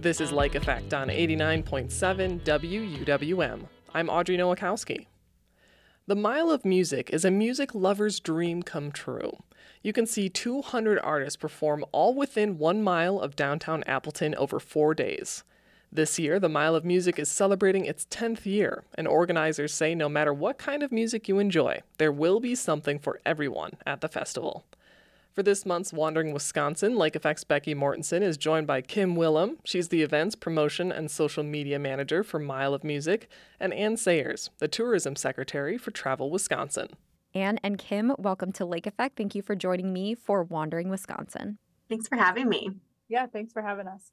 This 0.00 0.18
is 0.18 0.32
Lake 0.32 0.54
Effect 0.54 0.94
on 0.94 1.08
89.7 1.08 2.40
WUWM. 2.40 3.66
I'm 3.94 4.08
Audrey 4.08 4.38
Nowakowski. 4.38 5.08
The 6.06 6.16
Mile 6.16 6.50
of 6.50 6.64
Music 6.64 7.10
is 7.10 7.26
a 7.26 7.30
music 7.30 7.74
lover's 7.74 8.18
dream 8.18 8.62
come 8.62 8.92
true. 8.92 9.32
You 9.82 9.92
can 9.92 10.06
see 10.06 10.30
200 10.30 10.98
artists 11.00 11.36
perform 11.36 11.84
all 11.92 12.14
within 12.14 12.56
one 12.56 12.82
mile 12.82 13.20
of 13.20 13.36
downtown 13.36 13.84
Appleton 13.84 14.34
over 14.36 14.58
four 14.58 14.94
days. 14.94 15.44
This 15.92 16.18
year, 16.18 16.40
the 16.40 16.48
Mile 16.48 16.74
of 16.74 16.86
Music 16.86 17.18
is 17.18 17.28
celebrating 17.30 17.84
its 17.84 18.06
10th 18.06 18.46
year, 18.46 18.84
and 18.94 19.06
organizers 19.06 19.74
say 19.74 19.94
no 19.94 20.08
matter 20.08 20.32
what 20.32 20.56
kind 20.56 20.82
of 20.82 20.90
music 20.90 21.28
you 21.28 21.38
enjoy, 21.38 21.82
there 21.98 22.10
will 22.10 22.40
be 22.40 22.54
something 22.54 22.98
for 22.98 23.20
everyone 23.26 23.72
at 23.84 24.00
the 24.00 24.08
festival. 24.08 24.64
For 25.32 25.44
this 25.44 25.64
month's 25.64 25.92
Wandering 25.92 26.32
Wisconsin, 26.32 26.96
Lake 26.96 27.14
Effect's 27.14 27.44
Becky 27.44 27.72
Mortensen 27.72 28.20
is 28.20 28.36
joined 28.36 28.66
by 28.66 28.80
Kim 28.80 29.14
Willem. 29.14 29.58
She's 29.62 29.86
the 29.86 30.02
events, 30.02 30.34
promotion, 30.34 30.90
and 30.90 31.08
social 31.08 31.44
media 31.44 31.78
manager 31.78 32.24
for 32.24 32.40
Mile 32.40 32.74
of 32.74 32.82
Music, 32.82 33.28
and 33.60 33.72
Anne 33.72 33.96
Sayers, 33.96 34.50
the 34.58 34.66
tourism 34.66 35.14
secretary 35.14 35.78
for 35.78 35.92
Travel 35.92 36.30
Wisconsin. 36.30 36.88
Anne 37.32 37.60
and 37.62 37.78
Kim, 37.78 38.12
welcome 38.18 38.50
to 38.50 38.64
Lake 38.64 38.88
Effect. 38.88 39.16
Thank 39.16 39.36
you 39.36 39.42
for 39.42 39.54
joining 39.54 39.92
me 39.92 40.16
for 40.16 40.42
Wandering 40.42 40.88
Wisconsin. 40.88 41.58
Thanks 41.88 42.08
for 42.08 42.16
having 42.16 42.48
me. 42.48 42.70
Yeah, 43.08 43.26
thanks 43.26 43.52
for 43.52 43.62
having 43.62 43.86
us. 43.86 44.10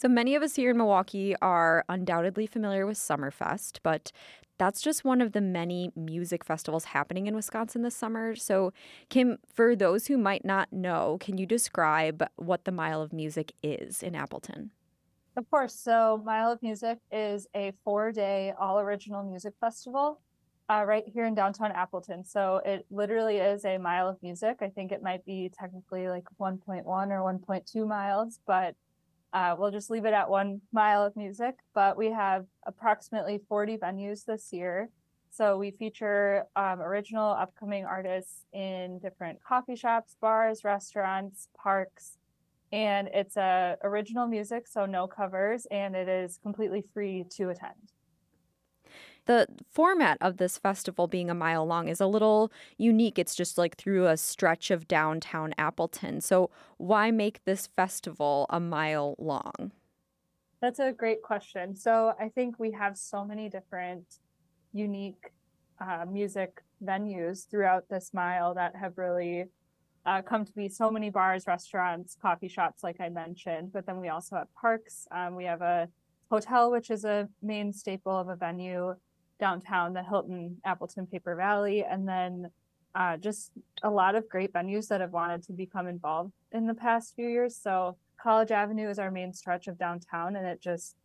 So 0.00 0.08
many 0.08 0.34
of 0.34 0.42
us 0.42 0.56
here 0.56 0.70
in 0.70 0.78
Milwaukee 0.78 1.36
are 1.42 1.84
undoubtedly 1.86 2.46
familiar 2.46 2.86
with 2.86 2.96
Summerfest, 2.96 3.80
but 3.82 4.12
that's 4.56 4.80
just 4.80 5.04
one 5.04 5.20
of 5.20 5.32
the 5.32 5.42
many 5.42 5.92
music 5.94 6.42
festivals 6.42 6.86
happening 6.86 7.26
in 7.26 7.36
Wisconsin 7.36 7.82
this 7.82 7.96
summer. 7.96 8.34
So, 8.34 8.72
Kim, 9.10 9.36
for 9.52 9.76
those 9.76 10.06
who 10.06 10.16
might 10.16 10.42
not 10.42 10.72
know, 10.72 11.18
can 11.20 11.36
you 11.36 11.44
describe 11.44 12.26
what 12.36 12.64
the 12.64 12.72
Mile 12.72 13.02
of 13.02 13.12
Music 13.12 13.52
is 13.62 14.02
in 14.02 14.14
Appleton? 14.14 14.70
Of 15.36 15.50
course. 15.50 15.74
So, 15.74 16.22
Mile 16.24 16.50
of 16.50 16.62
Music 16.62 16.96
is 17.12 17.46
a 17.54 17.74
four 17.84 18.10
day 18.10 18.54
all 18.58 18.80
original 18.80 19.22
music 19.22 19.52
festival 19.60 20.22
uh, 20.70 20.82
right 20.86 21.04
here 21.06 21.26
in 21.26 21.34
downtown 21.34 21.72
Appleton. 21.72 22.24
So, 22.24 22.62
it 22.64 22.86
literally 22.90 23.36
is 23.36 23.66
a 23.66 23.76
mile 23.76 24.08
of 24.08 24.16
music. 24.22 24.60
I 24.62 24.68
think 24.68 24.92
it 24.92 25.02
might 25.02 25.26
be 25.26 25.52
technically 25.54 26.08
like 26.08 26.24
1.1 26.40 26.86
or 26.86 27.38
1.2 27.38 27.86
miles, 27.86 28.40
but 28.46 28.74
uh, 29.32 29.54
we'll 29.58 29.70
just 29.70 29.90
leave 29.90 30.04
it 30.04 30.14
at 30.14 30.28
one 30.28 30.60
mile 30.72 31.04
of 31.04 31.16
music, 31.16 31.56
but 31.74 31.96
we 31.96 32.10
have 32.10 32.46
approximately 32.66 33.40
40 33.48 33.76
venues 33.78 34.24
this 34.24 34.52
year. 34.52 34.90
So 35.30 35.58
we 35.58 35.70
feature 35.70 36.44
um, 36.56 36.80
original 36.80 37.30
upcoming 37.30 37.84
artists 37.84 38.44
in 38.52 38.98
different 38.98 39.38
coffee 39.42 39.76
shops, 39.76 40.16
bars, 40.20 40.64
restaurants, 40.64 41.48
parks, 41.56 42.18
and 42.72 43.08
it's 43.12 43.36
a 43.36 43.76
uh, 43.82 43.86
original 43.86 44.26
music, 44.26 44.66
so 44.66 44.86
no 44.86 45.06
covers, 45.06 45.66
and 45.70 45.94
it 45.94 46.08
is 46.08 46.38
completely 46.42 46.84
free 46.94 47.24
to 47.36 47.50
attend. 47.50 47.92
The 49.26 49.46
format 49.70 50.18
of 50.20 50.38
this 50.38 50.58
festival 50.58 51.06
being 51.06 51.30
a 51.30 51.34
mile 51.34 51.66
long 51.66 51.88
is 51.88 52.00
a 52.00 52.06
little 52.06 52.50
unique. 52.78 53.18
It's 53.18 53.34
just 53.34 53.58
like 53.58 53.76
through 53.76 54.06
a 54.06 54.16
stretch 54.16 54.70
of 54.70 54.88
downtown 54.88 55.54
Appleton. 55.58 56.20
So, 56.20 56.50
why 56.78 57.10
make 57.10 57.44
this 57.44 57.68
festival 57.68 58.46
a 58.50 58.60
mile 58.60 59.14
long? 59.18 59.72
That's 60.60 60.78
a 60.78 60.92
great 60.92 61.22
question. 61.22 61.76
So, 61.76 62.14
I 62.18 62.28
think 62.28 62.58
we 62.58 62.72
have 62.72 62.96
so 62.96 63.24
many 63.24 63.48
different 63.48 64.04
unique 64.72 65.32
uh, 65.80 66.04
music 66.10 66.62
venues 66.84 67.48
throughout 67.48 67.88
this 67.88 68.12
mile 68.12 68.54
that 68.54 68.76
have 68.76 68.98
really 68.98 69.44
uh, 70.06 70.22
come 70.22 70.44
to 70.44 70.52
be 70.52 70.68
so 70.68 70.90
many 70.90 71.10
bars, 71.10 71.46
restaurants, 71.46 72.16
coffee 72.20 72.48
shops, 72.48 72.82
like 72.82 73.00
I 73.00 73.08
mentioned. 73.08 73.72
But 73.72 73.86
then 73.86 74.00
we 74.00 74.08
also 74.08 74.36
have 74.36 74.48
parks. 74.54 75.06
Um, 75.10 75.34
we 75.36 75.44
have 75.44 75.62
a 75.62 75.88
hotel, 76.30 76.70
which 76.70 76.90
is 76.90 77.04
a 77.04 77.28
main 77.42 77.72
staple 77.72 78.16
of 78.16 78.28
a 78.28 78.36
venue 78.36 78.94
downtown, 79.38 79.92
the 79.92 80.02
Hilton 80.02 80.56
Appleton 80.64 81.06
Paper 81.06 81.34
Valley, 81.34 81.84
and 81.84 82.08
then 82.08 82.50
uh, 82.94 83.16
just 83.16 83.52
a 83.82 83.90
lot 83.90 84.14
of 84.14 84.28
great 84.28 84.52
venues 84.52 84.88
that 84.88 85.00
have 85.00 85.12
wanted 85.12 85.42
to 85.44 85.52
become 85.52 85.86
involved 85.86 86.32
in 86.52 86.66
the 86.66 86.74
past 86.74 87.14
few 87.14 87.28
years. 87.28 87.56
So 87.56 87.96
College 88.20 88.50
Avenue 88.50 88.88
is 88.88 88.98
our 88.98 89.10
main 89.10 89.32
stretch 89.32 89.66
of 89.66 89.78
downtown, 89.78 90.36
and 90.36 90.46
it 90.46 90.60
just 90.60 90.96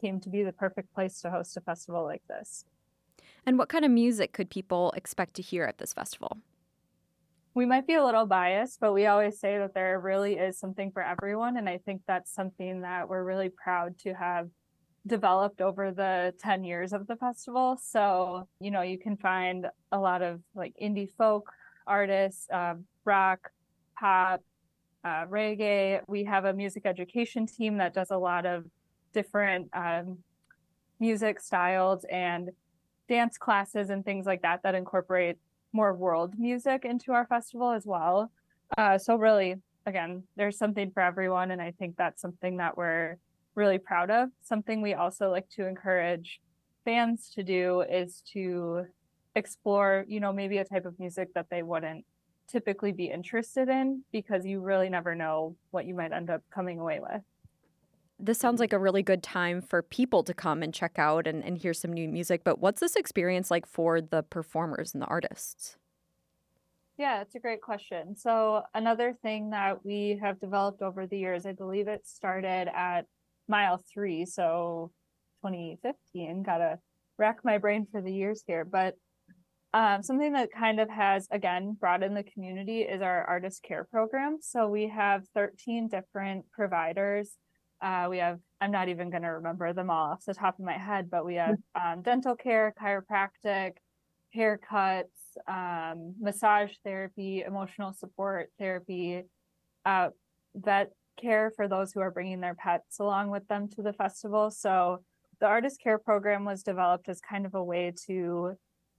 came 0.00 0.20
to 0.20 0.28
be 0.28 0.42
the 0.42 0.52
perfect 0.52 0.94
place 0.94 1.20
to 1.22 1.30
host 1.30 1.56
a 1.56 1.60
festival 1.60 2.04
like 2.04 2.22
this. 2.28 2.64
And 3.44 3.58
what 3.58 3.68
kind 3.68 3.84
of 3.84 3.90
music 3.90 4.32
could 4.32 4.50
people 4.50 4.92
expect 4.96 5.34
to 5.34 5.42
hear 5.42 5.64
at 5.64 5.78
this 5.78 5.92
festival? 5.92 6.38
We 7.56 7.64
might 7.64 7.86
be 7.86 7.94
a 7.94 8.04
little 8.04 8.26
biased, 8.26 8.80
but 8.80 8.92
we 8.92 9.06
always 9.06 9.40
say 9.40 9.56
that 9.56 9.72
there 9.72 9.98
really 9.98 10.34
is 10.34 10.58
something 10.58 10.90
for 10.90 11.02
everyone. 11.02 11.56
And 11.56 11.70
I 11.70 11.78
think 11.78 12.02
that's 12.06 12.30
something 12.30 12.82
that 12.82 13.08
we're 13.08 13.24
really 13.24 13.48
proud 13.48 13.98
to 14.00 14.12
have 14.12 14.50
developed 15.06 15.62
over 15.62 15.90
the 15.90 16.34
10 16.38 16.64
years 16.64 16.92
of 16.92 17.06
the 17.06 17.16
festival. 17.16 17.78
So, 17.82 18.46
you 18.60 18.70
know, 18.70 18.82
you 18.82 18.98
can 18.98 19.16
find 19.16 19.68
a 19.90 19.98
lot 19.98 20.20
of 20.20 20.42
like 20.54 20.74
indie 20.82 21.08
folk 21.16 21.50
artists, 21.86 22.46
uh, 22.50 22.74
rock, 23.06 23.50
pop, 23.98 24.42
uh, 25.02 25.24
reggae. 25.24 26.02
We 26.06 26.24
have 26.24 26.44
a 26.44 26.52
music 26.52 26.84
education 26.84 27.46
team 27.46 27.78
that 27.78 27.94
does 27.94 28.10
a 28.10 28.18
lot 28.18 28.44
of 28.44 28.66
different 29.14 29.70
um, 29.72 30.18
music 31.00 31.40
styles 31.40 32.04
and 32.12 32.50
dance 33.08 33.38
classes 33.38 33.88
and 33.88 34.04
things 34.04 34.26
like 34.26 34.42
that 34.42 34.62
that 34.62 34.74
incorporate 34.74 35.38
more 35.76 35.94
world 35.94 36.34
music 36.38 36.84
into 36.84 37.12
our 37.12 37.26
festival 37.26 37.70
as 37.70 37.86
well. 37.86 38.32
Uh, 38.76 38.98
so, 38.98 39.16
really, 39.16 39.56
again, 39.84 40.24
there's 40.36 40.58
something 40.58 40.90
for 40.90 41.02
everyone. 41.02 41.50
And 41.52 41.62
I 41.62 41.72
think 41.78 41.96
that's 41.96 42.20
something 42.20 42.56
that 42.56 42.76
we're 42.76 43.16
really 43.54 43.78
proud 43.78 44.10
of. 44.10 44.30
Something 44.42 44.82
we 44.82 44.94
also 44.94 45.30
like 45.30 45.48
to 45.50 45.66
encourage 45.66 46.40
fans 46.84 47.30
to 47.34 47.42
do 47.42 47.82
is 47.82 48.22
to 48.32 48.86
explore, 49.34 50.04
you 50.08 50.18
know, 50.18 50.32
maybe 50.32 50.58
a 50.58 50.64
type 50.64 50.86
of 50.86 50.98
music 50.98 51.28
that 51.34 51.46
they 51.50 51.62
wouldn't 51.62 52.04
typically 52.48 52.92
be 52.92 53.06
interested 53.06 53.68
in 53.68 54.02
because 54.12 54.46
you 54.46 54.60
really 54.60 54.88
never 54.88 55.14
know 55.14 55.56
what 55.70 55.84
you 55.84 55.94
might 55.94 56.12
end 56.12 56.30
up 56.30 56.42
coming 56.54 56.78
away 56.78 57.00
with. 57.00 57.22
This 58.18 58.38
sounds 58.38 58.60
like 58.60 58.72
a 58.72 58.78
really 58.78 59.02
good 59.02 59.22
time 59.22 59.60
for 59.60 59.82
people 59.82 60.22
to 60.24 60.32
come 60.32 60.62
and 60.62 60.72
check 60.72 60.98
out 60.98 61.26
and, 61.26 61.44
and 61.44 61.58
hear 61.58 61.74
some 61.74 61.92
new 61.92 62.08
music. 62.08 62.44
But 62.44 62.60
what's 62.60 62.80
this 62.80 62.96
experience 62.96 63.50
like 63.50 63.66
for 63.66 64.00
the 64.00 64.22
performers 64.22 64.94
and 64.94 65.02
the 65.02 65.06
artists? 65.06 65.76
Yeah, 66.96 67.20
it's 67.20 67.34
a 67.34 67.40
great 67.40 67.60
question. 67.60 68.16
So, 68.16 68.62
another 68.74 69.14
thing 69.22 69.50
that 69.50 69.84
we 69.84 70.18
have 70.22 70.40
developed 70.40 70.80
over 70.80 71.06
the 71.06 71.18
years, 71.18 71.44
I 71.44 71.52
believe 71.52 71.88
it 71.88 72.06
started 72.06 72.68
at 72.74 73.04
mile 73.48 73.82
three, 73.92 74.24
so 74.24 74.92
2015. 75.42 76.42
Gotta 76.42 76.78
rack 77.18 77.40
my 77.44 77.58
brain 77.58 77.86
for 77.90 78.00
the 78.00 78.12
years 78.12 78.42
here. 78.46 78.64
But 78.64 78.94
um, 79.74 80.02
something 80.02 80.32
that 80.32 80.48
kind 80.50 80.80
of 80.80 80.88
has, 80.88 81.28
again, 81.30 81.76
brought 81.78 82.02
in 82.02 82.14
the 82.14 82.22
community 82.22 82.80
is 82.80 83.02
our 83.02 83.24
artist 83.24 83.62
care 83.62 83.84
program. 83.84 84.38
So 84.40 84.68
we 84.68 84.88
have 84.88 85.28
13 85.34 85.88
different 85.88 86.50
providers. 86.50 87.36
Uh, 87.80 88.06
we 88.08 88.18
have, 88.18 88.38
I'm 88.60 88.70
not 88.70 88.88
even 88.88 89.10
going 89.10 89.22
to 89.22 89.28
remember 89.28 89.72
them 89.72 89.90
all 89.90 90.12
off 90.12 90.24
the 90.24 90.34
top 90.34 90.58
of 90.58 90.64
my 90.64 90.78
head, 90.78 91.10
but 91.10 91.24
we 91.26 91.34
have 91.34 91.56
um, 91.74 92.02
dental 92.02 92.34
care, 92.34 92.74
chiropractic, 92.80 93.72
haircuts, 94.34 95.36
um, 95.46 96.14
massage 96.20 96.72
therapy, 96.84 97.42
emotional 97.46 97.92
support 97.92 98.50
therapy, 98.58 99.24
uh, 99.84 100.08
vet 100.54 100.92
care 101.20 101.50
for 101.54 101.68
those 101.68 101.92
who 101.92 102.00
are 102.00 102.10
bringing 102.10 102.40
their 102.40 102.54
pets 102.54 102.98
along 102.98 103.30
with 103.30 103.46
them 103.48 103.68
to 103.68 103.82
the 103.82 103.92
festival. 103.92 104.50
So 104.50 105.02
the 105.40 105.46
artist 105.46 105.80
care 105.82 105.98
program 105.98 106.44
was 106.44 106.62
developed 106.62 107.08
as 107.08 107.20
kind 107.20 107.46
of 107.46 107.54
a 107.54 107.62
way 107.62 107.92
to 108.06 108.54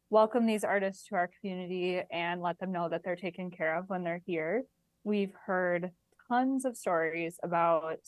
welcome 0.10 0.46
these 0.46 0.64
artists 0.64 1.08
to 1.08 1.16
our 1.16 1.30
community 1.40 2.02
and 2.12 2.42
let 2.42 2.60
them 2.60 2.72
know 2.72 2.90
that 2.90 3.04
they're 3.04 3.16
taken 3.16 3.52
care 3.52 3.76
of 3.78 3.90
when 3.90 4.04
they're 4.04 4.22
here. 4.26 4.64
We've 5.04 5.34
heard 5.46 5.92
tons 6.28 6.66
of 6.66 6.78
stories 6.78 7.40
about 7.44 8.00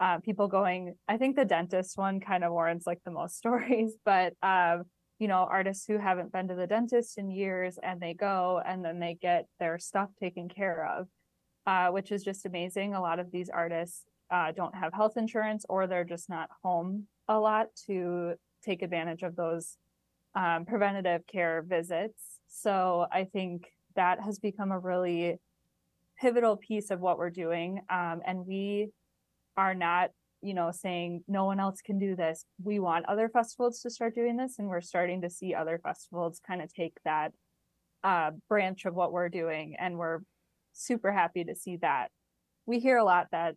uh, 0.00 0.18
people 0.18 0.48
going. 0.48 0.94
I 1.08 1.16
think 1.16 1.36
the 1.36 1.44
dentist 1.44 1.96
one 1.96 2.20
kind 2.20 2.44
of 2.44 2.52
warrants 2.52 2.86
like 2.86 3.00
the 3.04 3.10
most 3.10 3.36
stories, 3.38 3.94
but 4.04 4.34
uh, 4.42 4.78
you 5.18 5.28
know, 5.28 5.46
artists 5.50 5.84
who 5.86 5.98
haven't 5.98 6.32
been 6.32 6.48
to 6.48 6.54
the 6.54 6.66
dentist 6.66 7.18
in 7.18 7.30
years 7.30 7.78
and 7.82 8.00
they 8.00 8.14
go 8.14 8.62
and 8.64 8.84
then 8.84 9.00
they 9.00 9.18
get 9.20 9.46
their 9.58 9.78
stuff 9.78 10.10
taken 10.20 10.48
care 10.48 10.86
of 10.86 11.08
uh, 11.68 11.90
which 11.90 12.10
is 12.12 12.24
just 12.24 12.46
amazing. 12.46 12.94
A 12.94 13.00
lot 13.00 13.18
of 13.18 13.30
these 13.30 13.50
artists 13.50 14.04
uh, 14.30 14.52
don't 14.52 14.74
have 14.74 14.94
health 14.94 15.18
insurance 15.18 15.66
or 15.68 15.86
they're 15.86 16.02
just 16.02 16.30
not 16.30 16.48
home 16.62 17.06
a 17.28 17.38
lot 17.38 17.66
to 17.86 18.32
take 18.64 18.80
advantage 18.80 19.22
of 19.22 19.36
those 19.36 19.76
um, 20.34 20.64
preventative 20.64 21.26
care 21.26 21.62
visits. 21.68 22.38
So 22.48 23.06
I 23.12 23.24
think 23.24 23.66
that 23.96 24.18
has 24.22 24.38
become 24.38 24.72
a 24.72 24.78
really 24.78 25.36
pivotal 26.18 26.56
piece 26.56 26.90
of 26.90 27.00
what 27.00 27.18
we're 27.18 27.28
doing. 27.28 27.82
Um, 27.90 28.22
and 28.26 28.46
we 28.46 28.88
are 29.58 29.74
not, 29.74 30.10
you 30.40 30.54
know, 30.54 30.70
saying 30.70 31.24
no 31.26 31.44
one 31.44 31.58
else 31.58 31.80
can 31.84 31.98
do 31.98 32.14
this. 32.14 32.44
We 32.62 32.78
want 32.78 33.06
other 33.06 33.28
festivals 33.28 33.80
to 33.80 33.90
start 33.90 34.14
doing 34.14 34.36
this, 34.36 34.60
and 34.60 34.68
we're 34.68 34.80
starting 34.80 35.20
to 35.22 35.30
see 35.30 35.52
other 35.52 35.80
festivals 35.82 36.40
kind 36.46 36.62
of 36.62 36.72
take 36.72 36.94
that 37.04 37.32
uh, 38.04 38.30
branch 38.48 38.84
of 38.84 38.94
what 38.94 39.12
we're 39.12 39.28
doing, 39.28 39.74
and 39.76 39.98
we're 39.98 40.20
super 40.72 41.10
happy 41.10 41.42
to 41.42 41.56
see 41.56 41.76
that. 41.78 42.12
We 42.66 42.78
hear 42.78 42.98
a 42.98 43.04
lot 43.04 43.26
that 43.32 43.56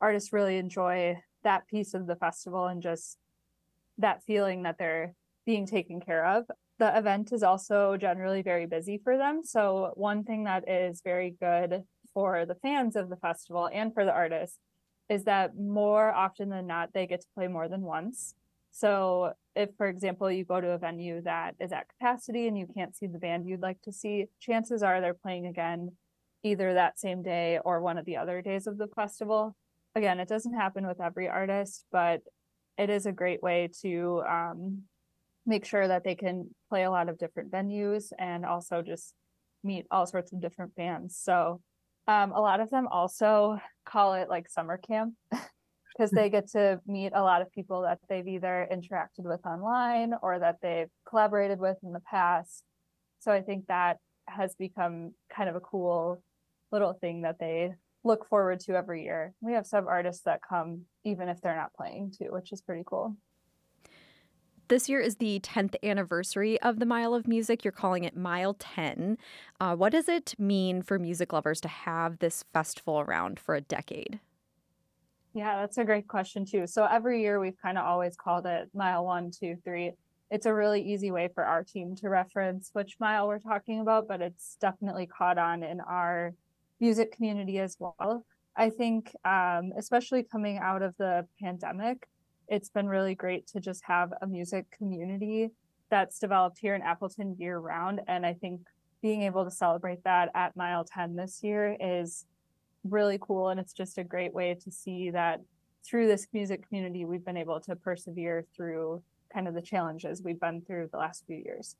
artists 0.00 0.32
really 0.32 0.56
enjoy 0.56 1.18
that 1.44 1.68
piece 1.68 1.92
of 1.92 2.06
the 2.06 2.16
festival 2.16 2.66
and 2.66 2.82
just 2.82 3.18
that 3.98 4.22
feeling 4.24 4.62
that 4.62 4.78
they're 4.78 5.14
being 5.44 5.66
taken 5.66 6.00
care 6.00 6.24
of. 6.24 6.44
The 6.78 6.96
event 6.96 7.30
is 7.30 7.42
also 7.42 7.98
generally 7.98 8.40
very 8.40 8.64
busy 8.64 8.98
for 9.04 9.18
them. 9.18 9.42
So, 9.44 9.92
one 9.96 10.24
thing 10.24 10.44
that 10.44 10.66
is 10.66 11.02
very 11.04 11.36
good 11.38 11.82
for 12.14 12.46
the 12.46 12.54
fans 12.54 12.96
of 12.96 13.10
the 13.10 13.16
festival 13.16 13.68
and 13.70 13.92
for 13.92 14.06
the 14.06 14.12
artists 14.12 14.58
is 15.12 15.24
that 15.24 15.58
more 15.58 16.10
often 16.10 16.48
than 16.48 16.66
not, 16.66 16.94
they 16.94 17.06
get 17.06 17.20
to 17.20 17.26
play 17.34 17.46
more 17.46 17.68
than 17.68 17.82
once. 17.82 18.34
So, 18.70 19.34
if, 19.54 19.68
for 19.76 19.86
example, 19.86 20.30
you 20.30 20.46
go 20.46 20.58
to 20.58 20.70
a 20.70 20.78
venue 20.78 21.20
that 21.22 21.54
is 21.60 21.72
at 21.72 21.90
capacity 21.90 22.48
and 22.48 22.56
you 22.56 22.66
can't 22.74 22.96
see 22.96 23.06
the 23.06 23.18
band 23.18 23.46
you'd 23.46 23.60
like 23.60 23.82
to 23.82 23.92
see, 23.92 24.28
chances 24.40 24.82
are 24.82 25.02
they're 25.02 25.12
playing 25.12 25.46
again 25.46 25.90
either 26.42 26.72
that 26.72 26.98
same 26.98 27.22
day 27.22 27.58
or 27.62 27.82
one 27.82 27.98
of 27.98 28.06
the 28.06 28.16
other 28.16 28.40
days 28.40 28.66
of 28.66 28.78
the 28.78 28.86
festival. 28.86 29.54
Again, 29.94 30.18
it 30.18 30.28
doesn't 30.28 30.54
happen 30.54 30.86
with 30.86 31.02
every 31.02 31.28
artist, 31.28 31.84
but 31.92 32.22
it 32.78 32.88
is 32.88 33.04
a 33.04 33.12
great 33.12 33.42
way 33.42 33.68
to 33.82 34.22
um, 34.26 34.84
make 35.44 35.66
sure 35.66 35.86
that 35.86 36.04
they 36.04 36.14
can 36.14 36.48
play 36.70 36.84
a 36.84 36.90
lot 36.90 37.10
of 37.10 37.18
different 37.18 37.50
venues 37.50 38.12
and 38.18 38.46
also 38.46 38.80
just 38.80 39.12
meet 39.62 39.84
all 39.90 40.06
sorts 40.06 40.32
of 40.32 40.40
different 40.40 40.74
bands. 40.74 41.14
So 41.14 41.60
um, 42.08 42.32
a 42.32 42.40
lot 42.40 42.60
of 42.60 42.70
them 42.70 42.88
also 42.88 43.58
call 43.84 44.14
it 44.14 44.28
like 44.28 44.48
summer 44.48 44.76
camp 44.76 45.14
because 45.30 46.10
they 46.10 46.30
get 46.30 46.50
to 46.50 46.80
meet 46.86 47.12
a 47.14 47.22
lot 47.22 47.42
of 47.42 47.52
people 47.52 47.82
that 47.82 47.98
they've 48.08 48.26
either 48.26 48.68
interacted 48.72 49.24
with 49.24 49.44
online 49.46 50.14
or 50.22 50.38
that 50.38 50.56
they've 50.62 50.88
collaborated 51.08 51.58
with 51.58 51.76
in 51.82 51.92
the 51.92 52.00
past. 52.00 52.64
So 53.20 53.30
I 53.30 53.40
think 53.40 53.66
that 53.66 53.98
has 54.26 54.54
become 54.54 55.12
kind 55.34 55.48
of 55.48 55.56
a 55.56 55.60
cool 55.60 56.22
little 56.70 56.94
thing 56.94 57.22
that 57.22 57.38
they 57.38 57.72
look 58.04 58.28
forward 58.28 58.60
to 58.60 58.74
every 58.74 59.04
year. 59.04 59.32
We 59.40 59.52
have 59.52 59.66
some 59.66 59.86
artists 59.86 60.22
that 60.24 60.40
come 60.46 60.82
even 61.04 61.28
if 61.28 61.40
they're 61.40 61.56
not 61.56 61.74
playing 61.74 62.14
too, 62.18 62.28
which 62.30 62.52
is 62.52 62.62
pretty 62.62 62.82
cool. 62.86 63.16
This 64.72 64.88
year 64.88 65.00
is 65.00 65.16
the 65.16 65.38
10th 65.40 65.74
anniversary 65.82 66.58
of 66.62 66.78
the 66.78 66.86
Mile 66.86 67.12
of 67.12 67.28
Music. 67.28 67.62
You're 67.62 67.72
calling 67.72 68.04
it 68.04 68.16
Mile 68.16 68.54
10. 68.54 69.18
Uh, 69.60 69.76
what 69.76 69.92
does 69.92 70.08
it 70.08 70.34
mean 70.38 70.80
for 70.80 70.98
music 70.98 71.34
lovers 71.34 71.60
to 71.60 71.68
have 71.68 72.20
this 72.20 72.46
festival 72.54 73.00
around 73.00 73.38
for 73.38 73.54
a 73.54 73.60
decade? 73.60 74.18
Yeah, 75.34 75.60
that's 75.60 75.76
a 75.76 75.84
great 75.84 76.08
question, 76.08 76.46
too. 76.46 76.66
So 76.66 76.86
every 76.86 77.20
year 77.20 77.38
we've 77.38 77.60
kind 77.60 77.76
of 77.76 77.84
always 77.84 78.16
called 78.16 78.46
it 78.46 78.70
Mile 78.72 79.04
One, 79.04 79.30
Two, 79.30 79.58
Three. 79.62 79.92
It's 80.30 80.46
a 80.46 80.54
really 80.54 80.80
easy 80.80 81.10
way 81.10 81.28
for 81.34 81.44
our 81.44 81.62
team 81.62 81.94
to 81.96 82.08
reference 82.08 82.70
which 82.72 82.96
mile 82.98 83.28
we're 83.28 83.40
talking 83.40 83.80
about, 83.80 84.08
but 84.08 84.22
it's 84.22 84.56
definitely 84.58 85.04
caught 85.04 85.36
on 85.36 85.62
in 85.62 85.82
our 85.82 86.32
music 86.80 87.14
community 87.14 87.58
as 87.58 87.76
well. 87.78 88.24
I 88.56 88.70
think, 88.70 89.14
um, 89.26 89.72
especially 89.76 90.22
coming 90.22 90.56
out 90.56 90.80
of 90.80 90.96
the 90.96 91.26
pandemic, 91.38 92.08
it's 92.52 92.68
been 92.68 92.86
really 92.86 93.14
great 93.14 93.46
to 93.46 93.60
just 93.60 93.82
have 93.82 94.12
a 94.20 94.26
music 94.26 94.70
community 94.70 95.48
that's 95.88 96.18
developed 96.18 96.58
here 96.58 96.74
in 96.74 96.82
Appleton 96.82 97.34
year 97.38 97.58
round. 97.58 98.02
And 98.08 98.26
I 98.26 98.34
think 98.34 98.60
being 99.00 99.22
able 99.22 99.42
to 99.46 99.50
celebrate 99.50 100.04
that 100.04 100.28
at 100.34 100.54
Mile 100.54 100.84
10 100.84 101.16
this 101.16 101.42
year 101.42 101.74
is 101.80 102.26
really 102.84 103.18
cool. 103.18 103.48
And 103.48 103.58
it's 103.58 103.72
just 103.72 103.96
a 103.96 104.04
great 104.04 104.34
way 104.34 104.54
to 104.62 104.70
see 104.70 105.08
that 105.12 105.40
through 105.82 106.08
this 106.08 106.26
music 106.34 106.68
community, 106.68 107.06
we've 107.06 107.24
been 107.24 107.38
able 107.38 107.58
to 107.60 107.74
persevere 107.74 108.44
through 108.54 109.02
kind 109.32 109.48
of 109.48 109.54
the 109.54 109.62
challenges 109.62 110.22
we've 110.22 110.38
been 110.38 110.60
through 110.60 110.90
the 110.92 110.98
last 110.98 111.24
few 111.26 111.38
years. 111.38 111.76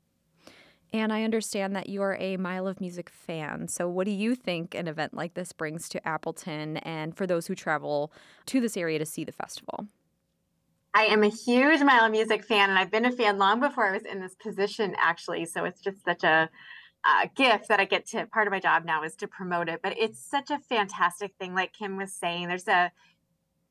And 0.94 1.12
I 1.12 1.22
understand 1.22 1.76
that 1.76 1.90
you're 1.90 2.16
a 2.18 2.38
Mile 2.38 2.66
of 2.66 2.80
Music 2.80 3.10
fan. 3.10 3.68
So, 3.68 3.88
what 3.88 4.06
do 4.06 4.10
you 4.10 4.34
think 4.34 4.74
an 4.74 4.88
event 4.88 5.12
like 5.12 5.34
this 5.34 5.52
brings 5.52 5.88
to 5.90 6.06
Appleton 6.06 6.78
and 6.78 7.14
for 7.14 7.26
those 7.26 7.46
who 7.46 7.54
travel 7.54 8.10
to 8.46 8.60
this 8.60 8.76
area 8.76 8.98
to 8.98 9.06
see 9.06 9.24
the 9.24 9.32
festival? 9.32 9.86
I 10.94 11.04
am 11.04 11.22
a 11.22 11.28
huge 11.28 11.80
Mile 11.80 12.04
of 12.04 12.12
Music 12.12 12.44
fan, 12.44 12.68
and 12.68 12.78
I've 12.78 12.90
been 12.90 13.06
a 13.06 13.12
fan 13.12 13.38
long 13.38 13.60
before 13.60 13.86
I 13.86 13.92
was 13.92 14.04
in 14.04 14.20
this 14.20 14.34
position, 14.34 14.94
actually. 14.98 15.46
So, 15.46 15.64
it's 15.64 15.80
just 15.80 16.04
such 16.04 16.22
a 16.22 16.50
uh, 17.04 17.26
gift 17.34 17.68
that 17.68 17.80
I 17.80 17.84
get 17.84 18.06
to 18.08 18.26
part 18.26 18.46
of 18.46 18.52
my 18.52 18.60
job 18.60 18.84
now 18.84 19.02
is 19.02 19.16
to 19.16 19.26
promote 19.26 19.68
it. 19.68 19.80
But 19.82 19.94
it's 19.98 20.18
such 20.18 20.50
a 20.50 20.58
fantastic 20.58 21.32
thing, 21.38 21.54
like 21.54 21.72
Kim 21.72 21.96
was 21.96 22.12
saying. 22.12 22.48
There's 22.48 22.68
a 22.68 22.92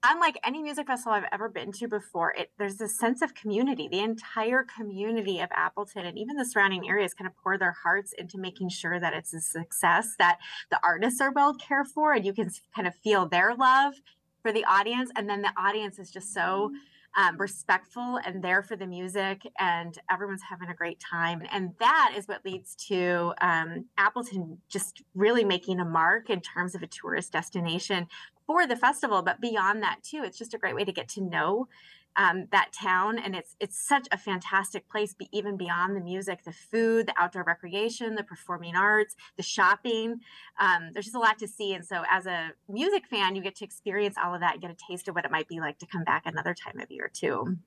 unlike 0.03 0.39
any 0.43 0.63
music 0.63 0.87
festival 0.87 1.13
I've 1.13 1.29
ever 1.31 1.47
been 1.47 1.71
to 1.73 1.87
before, 1.87 2.33
it 2.33 2.51
there's 2.57 2.81
a 2.81 2.87
sense 2.87 3.21
of 3.21 3.35
community. 3.35 3.87
The 3.87 3.99
entire 3.99 4.63
community 4.63 5.39
of 5.39 5.49
Appleton 5.51 6.05
and 6.05 6.17
even 6.17 6.37
the 6.37 6.45
surrounding 6.45 6.89
areas 6.89 7.13
kind 7.13 7.27
of 7.27 7.35
pour 7.37 7.57
their 7.57 7.75
hearts 7.83 8.13
into 8.17 8.37
making 8.37 8.69
sure 8.69 8.99
that 8.99 9.13
it's 9.13 9.33
a 9.33 9.39
success, 9.39 10.15
that 10.17 10.39
the 10.69 10.79
artists 10.83 11.21
are 11.21 11.31
well 11.31 11.53
cared 11.53 11.87
for, 11.87 12.13
and 12.13 12.25
you 12.25 12.33
can 12.33 12.49
kind 12.75 12.87
of 12.87 12.95
feel 12.95 13.27
their 13.27 13.53
love 13.53 13.93
for 14.41 14.51
the 14.51 14.65
audience. 14.65 15.11
And 15.15 15.29
then 15.29 15.43
the 15.43 15.53
audience 15.55 15.99
is 15.99 16.09
just 16.09 16.33
so 16.33 16.71
um, 17.17 17.37
respectful 17.37 18.19
and 18.25 18.43
there 18.43 18.63
for 18.63 18.75
the 18.75 18.87
music, 18.87 19.41
and 19.59 19.97
everyone's 20.09 20.41
having 20.49 20.69
a 20.69 20.73
great 20.73 20.99
time. 20.99 21.43
And 21.51 21.73
that 21.79 22.13
is 22.15 22.27
what 22.27 22.45
leads 22.45 22.75
to 22.87 23.33
um, 23.41 23.85
Appleton 23.97 24.59
just 24.69 25.03
really 25.13 25.43
making 25.43 25.79
a 25.79 25.85
mark 25.85 26.29
in 26.29 26.41
terms 26.41 26.75
of 26.75 26.83
a 26.83 26.87
tourist 26.87 27.31
destination 27.31 28.07
for 28.47 28.65
the 28.65 28.75
festival. 28.75 29.21
But 29.21 29.41
beyond 29.41 29.83
that, 29.83 29.99
too, 30.03 30.21
it's 30.23 30.37
just 30.37 30.53
a 30.53 30.57
great 30.57 30.75
way 30.75 30.85
to 30.85 30.91
get 30.91 31.09
to 31.09 31.21
know 31.21 31.67
um, 32.15 32.47
that 32.51 32.71
town 32.73 33.17
and 33.19 33.35
it's 33.35 33.55
it's 33.59 33.77
such 33.77 34.07
a 34.11 34.17
fantastic 34.17 34.87
place 34.89 35.13
be, 35.13 35.27
even 35.31 35.57
beyond 35.57 35.95
the 35.95 36.01
music 36.01 36.43
the 36.43 36.51
food 36.51 37.07
the 37.07 37.13
outdoor 37.17 37.43
recreation 37.43 38.15
the 38.15 38.23
performing 38.23 38.75
arts 38.75 39.15
the 39.37 39.43
shopping 39.43 40.19
um, 40.59 40.89
there's 40.93 41.05
just 41.05 41.15
a 41.15 41.19
lot 41.19 41.37
to 41.39 41.47
see 41.47 41.73
and 41.73 41.85
so 41.85 42.03
as 42.09 42.25
a 42.25 42.51
music 42.67 43.07
fan 43.07 43.35
you 43.35 43.41
get 43.41 43.55
to 43.55 43.65
experience 43.65 44.15
all 44.21 44.33
of 44.33 44.41
that 44.41 44.53
and 44.53 44.61
get 44.61 44.71
a 44.71 44.75
taste 44.89 45.07
of 45.07 45.15
what 45.15 45.25
it 45.25 45.31
might 45.31 45.47
be 45.47 45.59
like 45.59 45.77
to 45.79 45.85
come 45.85 46.03
back 46.03 46.23
another 46.25 46.53
time 46.53 46.79
of 46.79 46.91
year 46.91 47.09
too 47.13 47.57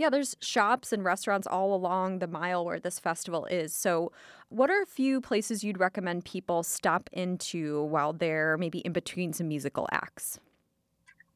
yeah, 0.00 0.08
there's 0.08 0.34
shops 0.40 0.94
and 0.94 1.04
restaurants 1.04 1.46
all 1.46 1.74
along 1.74 2.20
the 2.20 2.26
mile 2.26 2.64
where 2.64 2.80
this 2.80 2.98
festival 2.98 3.44
is. 3.44 3.76
So, 3.76 4.12
what 4.48 4.70
are 4.70 4.80
a 4.80 4.86
few 4.86 5.20
places 5.20 5.62
you'd 5.62 5.78
recommend 5.78 6.24
people 6.24 6.62
stop 6.62 7.10
into 7.12 7.82
while 7.82 8.14
they're 8.14 8.56
maybe 8.56 8.78
in 8.78 8.94
between 8.94 9.34
some 9.34 9.48
musical 9.48 9.86
acts? 9.92 10.40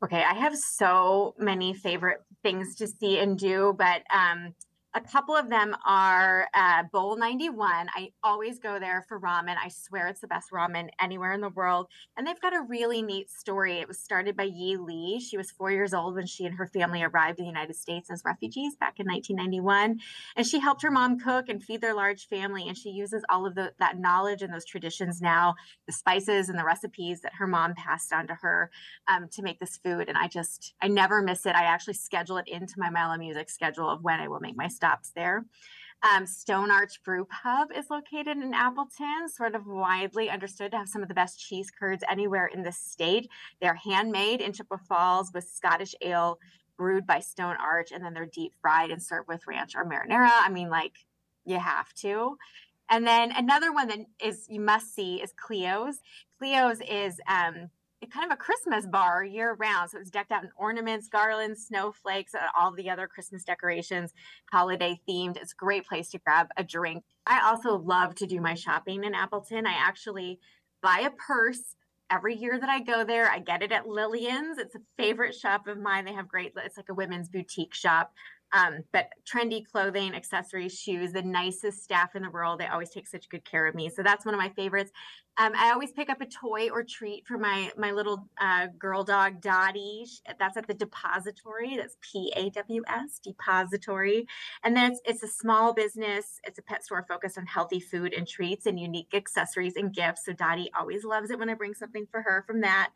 Okay, 0.02 0.22
I 0.22 0.34
have 0.34 0.56
so 0.56 1.34
many 1.38 1.72
favorite 1.72 2.22
things 2.42 2.74
to 2.76 2.86
see 2.86 3.18
and 3.18 3.38
do, 3.38 3.74
but 3.76 4.02
um, 4.12 4.54
a 4.94 5.00
couple 5.00 5.34
of 5.34 5.50
them 5.50 5.74
are 5.84 6.46
uh, 6.54 6.84
Bowl 6.92 7.16
91. 7.16 7.88
I 7.92 8.12
always 8.22 8.60
go 8.60 8.78
there 8.78 9.04
for 9.08 9.18
ramen. 9.18 9.56
I 9.60 9.68
swear 9.68 10.06
it's 10.06 10.20
the 10.20 10.28
best 10.28 10.52
ramen 10.52 10.88
anywhere 11.00 11.32
in 11.32 11.40
the 11.40 11.48
world. 11.48 11.88
And 12.16 12.24
they've 12.24 12.40
got 12.40 12.54
a 12.54 12.60
really 12.60 13.02
neat 13.02 13.28
story. 13.28 13.78
It 13.78 13.88
was 13.88 13.98
started 13.98 14.36
by 14.36 14.44
Yi 14.44 14.76
Lee. 14.76 15.18
She 15.18 15.36
was 15.36 15.50
four 15.50 15.72
years 15.72 15.92
old 15.92 16.14
when 16.14 16.26
she 16.26 16.44
and 16.44 16.54
her 16.54 16.68
family 16.68 17.02
arrived 17.02 17.40
in 17.40 17.44
the 17.44 17.50
United 17.50 17.74
States 17.74 18.08
as 18.08 18.22
refugees 18.24 18.76
back 18.76 19.00
in 19.00 19.06
1991. 19.06 19.98
And 20.36 20.46
she 20.46 20.60
helped 20.60 20.82
her 20.82 20.92
mom 20.92 21.18
cook 21.18 21.48
and 21.48 21.60
feed 21.60 21.80
their 21.80 21.94
large 21.94 22.28
family. 22.28 22.68
And 22.68 22.78
she 22.78 22.90
uses 22.90 23.24
all 23.28 23.46
of 23.46 23.56
the, 23.56 23.72
that 23.80 23.98
knowledge 23.98 24.42
and 24.42 24.54
those 24.54 24.64
traditions 24.64 25.20
now, 25.20 25.56
the 25.88 25.92
spices 25.92 26.48
and 26.48 26.56
the 26.56 26.64
recipes 26.64 27.20
that 27.22 27.34
her 27.38 27.48
mom 27.48 27.74
passed 27.74 28.12
on 28.12 28.28
to 28.28 28.34
her 28.34 28.70
um, 29.08 29.28
to 29.32 29.42
make 29.42 29.58
this 29.58 29.76
food. 29.76 30.08
And 30.08 30.16
I 30.16 30.28
just, 30.28 30.74
I 30.80 30.86
never 30.86 31.20
miss 31.20 31.46
it. 31.46 31.56
I 31.56 31.64
actually 31.64 31.94
schedule 31.94 32.36
it 32.36 32.46
into 32.46 32.74
my 32.76 32.90
Mile 32.90 33.10
of 33.10 33.18
Music 33.18 33.50
schedule 33.50 33.90
of 33.90 34.04
when 34.04 34.20
I 34.20 34.28
will 34.28 34.40
make 34.40 34.56
my 34.56 34.68
stops 34.84 35.12
there. 35.14 35.46
Um, 36.02 36.26
Stone 36.26 36.70
Arch 36.70 37.02
Brew 37.02 37.24
Pub 37.24 37.68
is 37.74 37.86
located 37.88 38.36
in 38.36 38.52
Appleton, 38.52 39.30
sort 39.34 39.54
of 39.54 39.66
widely 39.66 40.28
understood 40.28 40.72
to 40.72 40.76
have 40.76 40.88
some 40.88 41.00
of 41.00 41.08
the 41.08 41.14
best 41.14 41.40
cheese 41.40 41.70
curds 41.70 42.04
anywhere 42.10 42.46
in 42.46 42.62
the 42.62 42.72
state. 42.72 43.30
They're 43.62 43.74
handmade 43.74 44.42
in 44.42 44.52
Chippewa 44.52 44.76
Falls 44.86 45.32
with 45.32 45.48
Scottish 45.48 45.94
ale 46.02 46.38
brewed 46.76 47.06
by 47.06 47.20
Stone 47.20 47.56
Arch, 47.58 47.92
and 47.92 48.04
then 48.04 48.12
they're 48.12 48.26
deep 48.26 48.52
fried 48.60 48.90
and 48.90 49.02
served 49.02 49.28
with 49.28 49.46
ranch 49.46 49.74
or 49.74 49.86
marinara. 49.86 50.28
I 50.30 50.50
mean, 50.50 50.68
like, 50.68 50.92
you 51.46 51.58
have 51.58 51.94
to. 51.94 52.36
And 52.90 53.06
then 53.06 53.32
another 53.34 53.72
one 53.72 53.88
that 53.88 54.00
is 54.22 54.46
you 54.50 54.60
must 54.60 54.94
see 54.94 55.22
is 55.22 55.32
Cleo's. 55.32 56.00
Cleo's 56.38 56.82
is 56.82 57.18
um, 57.26 57.70
kind 58.06 58.30
of 58.30 58.34
a 58.34 58.40
Christmas 58.40 58.86
bar 58.86 59.24
year 59.24 59.54
round. 59.54 59.90
So 59.90 59.98
it's 59.98 60.10
decked 60.10 60.32
out 60.32 60.44
in 60.44 60.50
ornaments, 60.56 61.08
garlands, 61.08 61.66
snowflakes, 61.66 62.34
and 62.34 62.42
all 62.58 62.72
the 62.72 62.90
other 62.90 63.06
Christmas 63.06 63.44
decorations, 63.44 64.12
holiday 64.50 65.00
themed. 65.08 65.36
It's 65.36 65.52
a 65.52 65.56
great 65.56 65.86
place 65.86 66.10
to 66.10 66.18
grab 66.18 66.48
a 66.56 66.64
drink. 66.64 67.04
I 67.26 67.48
also 67.48 67.78
love 67.78 68.14
to 68.16 68.26
do 68.26 68.40
my 68.40 68.54
shopping 68.54 69.04
in 69.04 69.14
Appleton. 69.14 69.66
I 69.66 69.74
actually 69.74 70.40
buy 70.82 71.00
a 71.00 71.10
purse 71.10 71.76
every 72.10 72.36
year 72.36 72.58
that 72.60 72.68
I 72.68 72.80
go 72.80 73.04
there. 73.04 73.30
I 73.30 73.38
get 73.38 73.62
it 73.62 73.72
at 73.72 73.88
Lillian's. 73.88 74.58
It's 74.58 74.74
a 74.74 74.80
favorite 74.96 75.34
shop 75.34 75.66
of 75.66 75.78
mine. 75.78 76.04
They 76.04 76.12
have 76.12 76.28
great, 76.28 76.52
it's 76.56 76.76
like 76.76 76.90
a 76.90 76.94
women's 76.94 77.28
boutique 77.28 77.74
shop. 77.74 78.12
Um, 78.52 78.84
but 78.92 79.08
trendy 79.28 79.64
clothing, 79.64 80.14
accessories, 80.14 80.78
shoes, 80.78 81.12
the 81.12 81.22
nicest 81.22 81.82
staff 81.82 82.14
in 82.14 82.22
the 82.22 82.30
world. 82.30 82.60
They 82.60 82.66
always 82.66 82.90
take 82.90 83.08
such 83.08 83.28
good 83.28 83.44
care 83.44 83.66
of 83.66 83.74
me. 83.74 83.88
So 83.88 84.02
that's 84.02 84.24
one 84.24 84.34
of 84.34 84.38
my 84.38 84.50
favorites. 84.50 84.92
Um, 85.36 85.52
I 85.56 85.72
always 85.72 85.90
pick 85.90 86.10
up 86.10 86.20
a 86.20 86.26
toy 86.26 86.68
or 86.70 86.84
treat 86.84 87.26
for 87.26 87.38
my 87.38 87.72
my 87.76 87.90
little 87.90 88.28
uh, 88.40 88.68
girl 88.78 89.02
dog 89.02 89.40
Dottie. 89.40 90.06
That's 90.38 90.56
at 90.56 90.68
the 90.68 90.74
depository. 90.74 91.76
That's 91.76 91.96
P 92.00 92.32
A 92.36 92.50
W 92.50 92.82
S 92.86 93.18
depository, 93.18 94.26
and 94.62 94.76
then 94.76 94.92
it's 94.92 95.00
it's 95.04 95.22
a 95.24 95.28
small 95.28 95.74
business. 95.74 96.40
It's 96.44 96.60
a 96.60 96.62
pet 96.62 96.84
store 96.84 97.04
focused 97.08 97.36
on 97.36 97.46
healthy 97.46 97.80
food 97.80 98.14
and 98.14 98.28
treats 98.28 98.66
and 98.66 98.78
unique 98.78 99.12
accessories 99.12 99.74
and 99.76 99.92
gifts. 99.92 100.24
So 100.24 100.32
Dottie 100.32 100.70
always 100.78 101.04
loves 101.04 101.30
it 101.30 101.38
when 101.38 101.50
I 101.50 101.54
bring 101.54 101.74
something 101.74 102.06
for 102.10 102.22
her 102.22 102.44
from 102.46 102.60
that. 102.60 102.90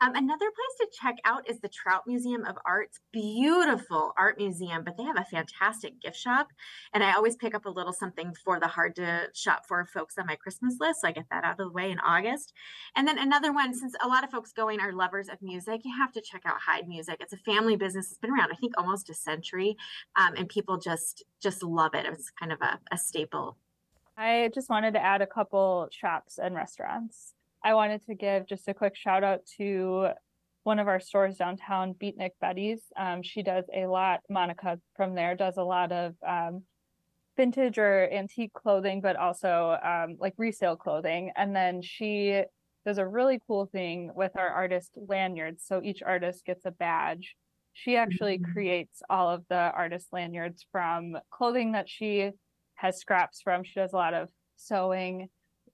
Um, 0.00 0.14
another 0.14 0.46
place 0.46 0.90
to 0.92 0.98
check 1.00 1.16
out 1.24 1.50
is 1.50 1.58
the 1.58 1.68
Trout 1.68 2.04
Museum 2.06 2.44
of 2.44 2.56
Art's 2.64 3.00
beautiful 3.12 4.12
art 4.16 4.38
museum, 4.38 4.84
but 4.84 4.96
they 4.96 5.02
have 5.02 5.18
a 5.18 5.24
fantastic 5.24 6.00
gift 6.00 6.16
shop. 6.16 6.48
And 6.92 7.02
I 7.02 7.14
always 7.14 7.34
pick 7.34 7.52
up 7.52 7.66
a 7.66 7.70
little 7.70 7.92
something 7.92 8.32
for 8.44 8.60
the 8.60 8.68
hard 8.68 8.94
to 8.96 9.28
shop 9.34 9.62
for 9.66 9.84
folks 9.86 10.16
on 10.16 10.26
my 10.26 10.36
Christmas 10.36 10.76
list. 10.78 11.00
So 11.00 11.08
I 11.08 11.12
get 11.12 11.24
that 11.30 11.42
out 11.42 11.58
of 11.58 11.66
the 11.66 11.72
way 11.72 11.77
in 11.86 11.98
August. 12.00 12.52
And 12.96 13.06
then 13.06 13.18
another 13.18 13.52
one, 13.52 13.74
since 13.74 13.94
a 14.02 14.08
lot 14.08 14.24
of 14.24 14.30
folks 14.30 14.52
going 14.52 14.80
are 14.80 14.92
lovers 14.92 15.28
of 15.28 15.40
music, 15.40 15.82
you 15.84 15.94
have 15.96 16.12
to 16.12 16.20
check 16.20 16.42
out 16.44 16.56
Heid 16.68 16.86
Music. 16.86 17.16
It's 17.20 17.32
a 17.32 17.38
family 17.38 17.76
business. 17.76 18.10
It's 18.10 18.18
been 18.18 18.30
around, 18.30 18.50
I 18.52 18.56
think, 18.56 18.74
almost 18.76 19.10
a 19.10 19.14
century. 19.14 19.76
Um, 20.16 20.34
and 20.36 20.48
people 20.48 20.78
just 20.78 21.24
just 21.40 21.62
love 21.62 21.94
it. 21.94 22.06
It's 22.06 22.30
kind 22.30 22.52
of 22.52 22.60
a, 22.60 22.78
a 22.92 22.98
staple. 22.98 23.56
I 24.16 24.50
just 24.52 24.68
wanted 24.68 24.94
to 24.94 25.04
add 25.04 25.22
a 25.22 25.26
couple 25.26 25.88
shops 25.92 26.38
and 26.38 26.54
restaurants. 26.54 27.34
I 27.64 27.74
wanted 27.74 28.04
to 28.06 28.14
give 28.14 28.46
just 28.46 28.68
a 28.68 28.74
quick 28.74 28.96
shout 28.96 29.22
out 29.22 29.46
to 29.58 30.08
one 30.64 30.78
of 30.78 30.88
our 30.88 31.00
stores 31.00 31.36
downtown, 31.36 31.94
Beatnik 31.94 32.32
Betty's. 32.40 32.80
Um, 32.96 33.22
she 33.22 33.42
does 33.42 33.64
a 33.74 33.86
lot, 33.86 34.20
Monica 34.28 34.78
from 34.96 35.14
there 35.14 35.34
does 35.34 35.56
a 35.56 35.62
lot 35.62 35.92
of 35.92 36.14
um, 36.26 36.62
vintage 37.38 37.78
or 37.78 38.12
antique 38.12 38.52
clothing, 38.52 39.00
but 39.00 39.16
also 39.16 39.78
um, 39.82 40.16
like 40.18 40.34
resale 40.36 40.76
clothing. 40.76 41.32
And 41.36 41.56
then 41.56 41.80
she 41.80 42.42
does 42.84 42.98
a 42.98 43.06
really 43.06 43.40
cool 43.46 43.66
thing 43.66 44.10
with 44.14 44.36
our 44.36 44.48
artist 44.48 44.90
lanyards. 44.96 45.64
So 45.66 45.80
each 45.82 46.02
artist 46.02 46.44
gets 46.44 46.66
a 46.66 46.70
badge. 46.70 47.36
She 47.72 47.96
actually 47.96 48.38
mm-hmm. 48.38 48.52
creates 48.52 49.02
all 49.08 49.30
of 49.30 49.44
the 49.48 49.72
artist 49.74 50.08
lanyards 50.12 50.66
from 50.70 51.16
clothing 51.30 51.72
that 51.72 51.88
she 51.88 52.30
has 52.74 52.98
scraps 52.98 53.40
from. 53.40 53.64
She 53.64 53.80
does 53.80 53.92
a 53.92 53.96
lot 53.96 54.14
of 54.14 54.28
sewing 54.56 55.28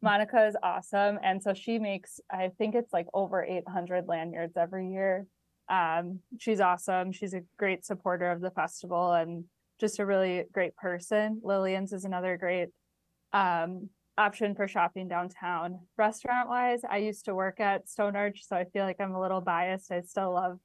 Monica 0.05 0.47
is 0.47 0.57
awesome. 0.63 1.19
And 1.23 1.43
so 1.43 1.55
she 1.55 1.79
makes, 1.79 2.21
I 2.31 2.51
think 2.59 2.75
it's 2.75 2.93
like 2.93 3.07
over 3.15 3.43
800 3.43 4.07
lanyards 4.07 4.55
every 4.55 4.91
year. 4.93 5.27
Um, 5.71 6.21
she's 6.39 6.61
awesome. 6.61 7.11
She's 7.11 7.33
a 7.33 7.41
great 7.57 7.87
supporter 7.87 8.31
of 8.31 8.43
the 8.43 8.51
festival 8.51 9.13
and 9.13 9.45
just 9.81 9.99
a 9.99 10.07
really 10.07 10.45
great 10.53 10.77
person. 10.77 11.41
Lillian's 11.43 11.93
is 11.93 12.05
another 12.05 12.37
great 12.37 12.69
um, 13.33 13.89
option 14.17 14.55
for 14.55 14.69
shopping 14.69 15.09
downtown. 15.09 15.81
Restaurant 15.97 16.49
wise, 16.49 16.83
I 16.89 16.99
used 16.99 17.25
to 17.27 17.35
work 17.35 17.61
at 17.61 17.89
Stone 17.89 18.17
Arch, 18.17 18.43
so 18.47 18.57
I 18.57 18.65
feel 18.65 18.85
like 18.85 19.01
I'm 19.01 19.15
a 19.15 19.21
little 19.21 19.41
biased. 19.41 19.91
I 19.91 20.03
still 20.03 20.35
love 20.35 20.59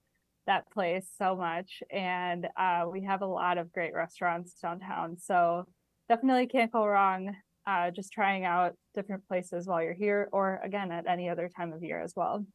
that 0.46 0.70
place 0.72 1.10
so 1.18 1.36
much. 1.36 1.82
And 1.92 2.48
uh, 2.58 2.86
we 2.92 3.04
have 3.04 3.22
a 3.22 3.28
lot 3.28 3.58
of 3.58 3.72
great 3.72 3.94
restaurants 3.94 4.54
downtown. 4.62 5.18
So 5.18 5.66
definitely 6.08 6.48
can't 6.48 6.72
go 6.72 6.86
wrong 6.86 7.36
uh, 7.68 7.92
just 7.92 8.12
trying 8.12 8.46
out 8.46 8.74
different 8.96 9.28
places 9.28 9.68
while 9.68 9.82
you're 9.82 9.94
here, 9.94 10.28
or 10.32 10.60
again 10.64 10.92
at 10.92 11.08
any 11.08 11.30
other 11.30 11.50
time 11.56 11.72
of 11.72 11.84
year 11.84 12.02
as 12.02 12.14
well. 12.16 12.46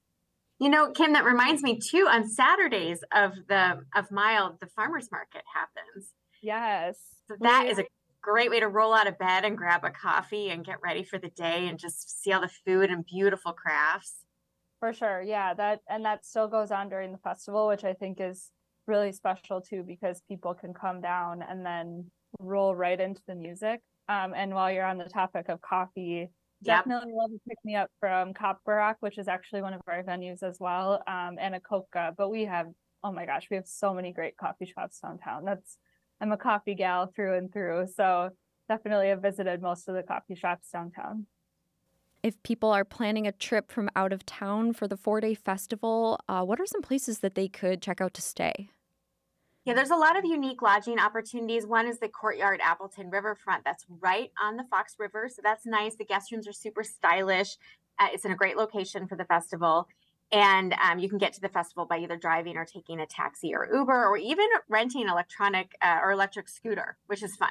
You 0.59 0.69
know, 0.71 0.91
Kim, 0.93 1.13
that 1.13 1.25
reminds 1.25 1.63
me 1.63 1.79
too. 1.79 2.09
On 2.11 2.29
Saturdays 2.29 3.01
of 3.15 3.33
the 3.49 3.81
of 3.95 4.11
Mild, 4.11 4.61
the 4.61 4.67
farmers 4.75 5.09
market 5.13 5.43
happens. 5.55 6.11
Yes, 6.45 6.99
so 7.27 7.37
that 7.41 7.69
is 7.69 7.79
a 7.79 7.85
great 8.21 8.51
way 8.51 8.61
to 8.61 8.69
roll 8.69 8.93
out 8.93 9.07
of 9.07 9.19
bed 9.19 9.45
and 9.45 9.57
grab 9.57 9.83
a 9.85 9.91
coffee 9.91 10.51
and 10.51 10.65
get 10.65 10.77
ready 10.83 11.03
for 11.03 11.19
the 11.19 11.31
day 11.31 11.69
and 11.69 11.79
just 11.79 12.23
see 12.23 12.33
all 12.33 12.41
the 12.43 12.51
food 12.67 12.91
and 12.91 13.05
beautiful 13.07 13.53
crafts. 13.53 14.17
For 14.79 14.93
sure, 14.93 15.23
yeah. 15.23 15.55
That 15.55 15.81
and 15.89 16.05
that 16.05 16.27
still 16.27 16.49
goes 16.49 16.71
on 16.71 16.91
during 16.91 17.13
the 17.13 17.19
festival, 17.19 17.67
which 17.69 17.85
I 17.85 17.95
think 17.95 18.21
is 18.21 18.51
really 18.87 19.13
special 19.13 19.63
too, 19.63 19.83
because 19.83 20.21
people 20.29 20.53
can 20.53 20.75
come 20.75 21.01
down 21.01 21.43
and 21.43 21.65
then 21.65 22.11
roll 22.39 22.75
right 22.75 23.01
into 23.01 23.23
the 23.27 23.35
music. 23.35 23.81
Um, 24.11 24.35
and 24.35 24.55
while 24.55 24.71
you're 24.71 24.85
on 24.85 24.99
the 24.99 25.05
topic 25.05 25.49
of 25.49 25.63
coffee, 25.63 26.29
yep. 26.61 26.85
definitely 26.85 27.13
love 27.15 27.31
to 27.31 27.41
pick 27.49 27.57
me 27.65 27.75
up 27.75 27.91
from 28.01 28.35
Copper 28.35 28.95
which 29.01 29.17
is 29.17 29.29
actually 29.29 29.63
one 29.63 29.73
of 29.73 29.81
our 29.89 30.03
venues 30.03 30.43
as 30.43 30.59
well, 30.61 31.03
um, 31.07 31.37
and 31.41 31.59
coca. 31.63 32.13
But 32.19 32.29
we 32.29 32.45
have, 32.45 32.67
oh 33.03 33.13
my 33.13 33.25
gosh, 33.25 33.47
we 33.51 33.57
have 33.57 33.67
so 33.67 33.95
many 33.95 34.13
great 34.13 34.37
coffee 34.37 34.67
shops 34.67 35.01
downtown. 35.01 35.47
That's 35.47 35.79
I'm 36.25 36.33
a 36.33 36.39
coffee 36.39 36.75
gal 36.75 37.13
through 37.15 37.37
and 37.37 37.53
through. 37.53 37.87
So 37.95 38.31
definitely 38.67 39.09
have 39.09 39.21
visited 39.21 39.61
most 39.61 39.87
of 39.91 39.95
the 39.95 40.03
coffee 40.03 40.35
shops 40.35 40.71
downtown. 40.71 41.27
If 42.23 42.43
people 42.43 42.71
are 42.71 42.87
planning 42.87 43.27
a 43.27 43.33
trip 43.33 43.71
from 43.71 43.91
out 43.95 44.11
of 44.11 44.25
town 44.25 44.73
for 44.73 44.89
the 44.89 44.97
four 44.97 45.21
day 45.21 45.35
festival, 45.35 46.19
uh, 46.27 46.43
what 46.43 46.59
are 46.59 46.65
some 46.65 46.81
places 46.81 47.19
that 47.19 47.35
they 47.35 47.47
could 47.47 47.83
check 47.83 48.01
out 48.01 48.15
to 48.15 48.23
stay? 48.23 48.71
Yeah, 49.67 49.75
there's 49.75 49.91
a 49.91 49.97
lot 49.97 50.17
of 50.17 50.25
unique 50.25 50.63
lodging 50.63 50.99
opportunities. 50.99 51.67
One 51.67 51.87
is 51.87 51.99
the 51.99 52.09
Courtyard 52.09 52.61
Appleton 52.63 53.11
Riverfront. 53.11 53.63
That's 53.63 53.85
right 54.01 54.31
on 54.43 54.57
the 54.57 54.65
Fox 54.71 54.95
River. 54.99 55.29
So 55.29 55.43
that's 55.45 55.67
nice. 55.67 55.95
The 55.97 56.07
guest 56.07 56.33
rooms 56.33 56.49
are 56.49 56.55
super 56.55 56.83
stylish. 56.83 57.59
Uh, 57.99 58.09
it's 58.15 58.25
in 58.25 58.33
a 58.33 58.37
great 58.37 58.57
location 58.57 59.07
for 59.07 59.17
the 59.17 59.27
festival. 59.27 59.89
And 60.35 60.75
um, 60.83 60.99
you 60.99 61.09
can 61.09 61.19
get 61.19 61.33
to 61.35 61.41
the 61.41 61.49
festival 61.49 61.87
by 61.87 61.99
either 61.99 62.17
driving 62.17 62.57
or 62.57 62.65
taking 62.65 62.99
a 62.99 63.07
taxi 63.07 63.55
or 63.55 63.69
Uber 63.73 64.07
or 64.07 64.17
even 64.17 64.47
renting 64.69 65.09
electronic 65.09 65.77
uh, 65.81 66.01
or 66.03 66.11
electric 66.11 66.49
scooter, 66.49 66.97
which 67.07 67.23
is 67.23 67.37
fun. 67.37 67.51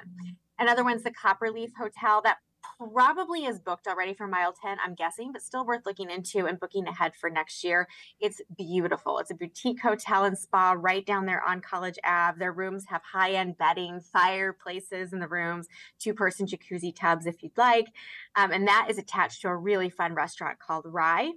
Another 0.60 0.84
one's 0.84 1.04
the 1.04 1.12
Copperleaf 1.12 1.72
Hotel. 1.80 2.22
That 2.22 2.40
probably 2.78 3.46
is 3.46 3.60
booked 3.60 3.88
already 3.88 4.14
for 4.14 4.26
mile 4.26 4.54
10 4.54 4.78
i'm 4.84 4.96
guessing 4.96 5.32
but 5.34 5.42
still 5.42 5.66
worth 5.66 5.86
looking 5.86 6.10
into 6.10 6.48
and 6.48 6.60
booking 6.60 6.88
ahead 6.88 7.14
for 7.14 7.30
next 7.30 7.64
year 7.64 7.88
it's 8.22 8.42
beautiful 8.58 9.20
it's 9.20 9.32
a 9.32 9.36
boutique 9.36 9.82
hotel 9.82 10.24
and 10.24 10.38
spa 10.38 10.74
right 10.78 11.06
down 11.06 11.26
there 11.26 11.44
on 11.44 11.60
college 11.60 12.00
ave 12.06 12.40
their 12.40 12.54
rooms 12.54 12.86
have 12.88 13.02
high-end 13.04 13.58
bedding 13.58 14.00
fireplaces 14.00 15.12
in 15.12 15.20
the 15.20 15.28
rooms 15.28 15.68
two 16.00 16.14
person 16.14 16.48
jacuzzi 16.48 16.96
tubs 16.96 17.26
if 17.26 17.44
you'd 17.44 17.58
like 17.58 17.88
um, 18.36 18.52
and 18.52 18.68
that 18.68 18.88
is 18.90 18.98
attached 18.98 19.42
to 19.42 19.50
a 19.50 19.56
really 19.56 19.90
fun 19.90 20.16
restaurant 20.16 20.58
called 20.58 20.86
rye 20.86 21.32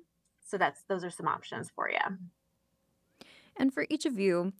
so 0.46 0.56
that's 0.56 0.82
those 0.88 1.04
are 1.04 1.10
some 1.10 1.28
options 1.28 1.70
for 1.74 1.90
you 1.90 3.26
and 3.56 3.72
for 3.72 3.86
each 3.90 4.06
of 4.06 4.18
you 4.18 4.52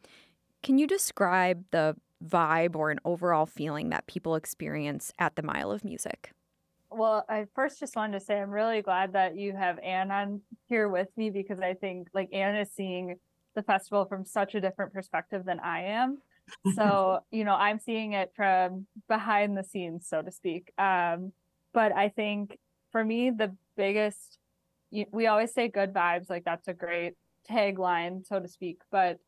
can 0.62 0.78
you 0.78 0.87
describe 0.87 1.64
the 1.71 1.97
vibe 2.25 2.75
or 2.75 2.90
an 2.90 2.99
overall 3.05 3.47
feeling 3.47 3.90
that 3.90 4.07
people 4.07 4.35
experience 4.35 5.12
at 5.19 5.37
the 5.37 5.43
Mile 5.43 5.71
of 5.71 5.85
Music? 5.85 6.33
well, 6.90 7.25
I 7.28 7.47
first 7.55 7.81
just 7.81 7.97
wanted 7.97 8.19
to 8.19 8.25
say 8.25 8.40
I'm 8.40 8.50
really 8.50 8.83
glad 8.83 9.12
that 9.14 9.37
you 9.37 9.55
have 9.55 9.78
Anne 9.81 10.11
on 10.11 10.40
here 10.69 10.88
with 10.88 11.09
me 11.16 11.31
because 11.31 11.61
I 11.61 11.75
think 11.75 12.09
like 12.14 12.33
Anne 12.33 12.57
is 12.57 12.71
seeing 12.71 13.16
the 13.55 13.62
festival 13.62 14.05
from 14.05 14.25
such 14.25 14.55
a 14.55 14.61
different 14.61 14.93
perspective 14.93 15.45
than 15.45 15.61
I 15.61 15.85
am. 15.85 16.19
So, 16.75 17.21
you 17.31 17.45
know, 17.45 17.55
I'm 17.55 17.78
seeing 17.78 18.12
it 18.12 18.33
from 18.35 18.87
behind 19.09 19.57
the 19.57 19.64
scenes, 19.64 20.07
so 20.09 20.23
to 20.23 20.31
speak. 20.31 20.73
Um, 20.78 21.33
but 21.73 21.93
I 21.93 22.09
think 22.09 22.59
for 22.93 23.05
me, 23.05 23.31
the 23.31 23.55
biggest, 23.76 24.38
we 24.90 25.26
always 25.26 25.52
say 25.52 25.69
good 25.69 25.93
vibes, 25.93 26.31
like 26.31 26.45
that's 26.45 26.69
a 26.69 26.75
great 26.75 27.14
tagline, 27.50 28.26
so 28.26 28.40
to 28.40 28.49
speak. 28.49 28.78
But 28.90 29.19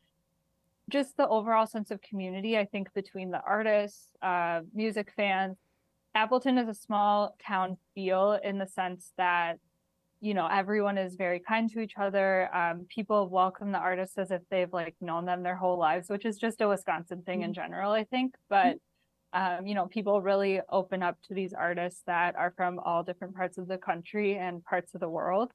just 0.88 1.16
the 1.16 1.28
overall 1.28 1.66
sense 1.66 1.90
of 1.90 2.00
community, 2.00 2.56
I 2.56 2.64
think, 2.64 2.92
between 2.94 3.30
the 3.30 3.40
artists, 3.40 4.06
uh, 4.22 4.60
music 4.74 5.12
fans, 5.16 5.56
Appleton 6.14 6.58
is 6.58 6.68
a 6.68 6.74
small 6.74 7.36
town 7.44 7.76
feel 7.94 8.38
in 8.42 8.58
the 8.58 8.66
sense 8.66 9.12
that 9.18 9.58
you 10.20 10.34
know 10.34 10.48
everyone 10.48 10.98
is 10.98 11.14
very 11.14 11.38
kind 11.38 11.70
to 11.70 11.80
each 11.80 11.92
other 11.96 12.52
um, 12.54 12.86
people 12.88 13.28
welcome 13.28 13.70
the 13.70 13.78
artists 13.78 14.18
as 14.18 14.30
if 14.30 14.42
they've 14.50 14.72
like 14.72 14.96
known 15.00 15.24
them 15.24 15.42
their 15.42 15.54
whole 15.54 15.78
lives 15.78 16.08
which 16.08 16.24
is 16.24 16.36
just 16.36 16.60
a 16.60 16.66
wisconsin 16.68 17.22
thing 17.22 17.38
mm-hmm. 17.38 17.50
in 17.50 17.54
general 17.54 17.92
i 17.92 18.02
think 18.02 18.34
but 18.48 18.78
um, 19.32 19.66
you 19.66 19.74
know 19.74 19.86
people 19.86 20.22
really 20.22 20.60
open 20.70 21.02
up 21.02 21.16
to 21.28 21.34
these 21.34 21.52
artists 21.52 22.02
that 22.06 22.34
are 22.36 22.52
from 22.56 22.78
all 22.78 23.02
different 23.02 23.34
parts 23.34 23.58
of 23.58 23.68
the 23.68 23.78
country 23.78 24.36
and 24.36 24.64
parts 24.64 24.94
of 24.94 25.00
the 25.00 25.08
world 25.08 25.52